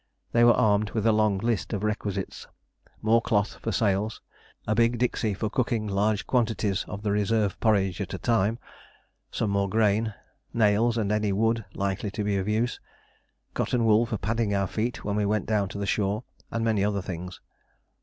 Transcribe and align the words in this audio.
They 0.31 0.43
were 0.43 0.55
armed 0.55 0.89
with 0.93 1.05
a 1.05 1.11
long 1.11 1.37
list 1.37 1.73
of 1.73 1.83
requisites: 1.83 2.47
more 3.03 3.21
cloth 3.21 3.59
for 3.61 3.71
sails; 3.71 4.19
a 4.65 4.73
big 4.73 4.97
dixie 4.97 5.35
for 5.35 5.47
cooking 5.47 5.85
large 5.85 6.25
quantities 6.25 6.83
of 6.87 7.03
the 7.03 7.11
reserve 7.11 7.59
porridge 7.59 8.01
at 8.01 8.15
a 8.15 8.17
time; 8.17 8.57
some 9.29 9.51
more 9.51 9.69
grain; 9.69 10.15
nails 10.55 10.97
and 10.97 11.11
any 11.11 11.31
wood 11.31 11.65
likely 11.75 12.09
to 12.09 12.23
be 12.23 12.35
of 12.37 12.47
use; 12.47 12.79
cotton 13.53 13.85
wool 13.85 14.07
for 14.07 14.17
padding 14.17 14.55
our 14.55 14.65
feet 14.65 15.05
when 15.05 15.15
we 15.15 15.25
went 15.27 15.45
down 15.45 15.69
to 15.69 15.77
the 15.77 15.85
shore; 15.85 16.23
and 16.49 16.65
many 16.65 16.83
other 16.83 17.03
things. 17.03 17.39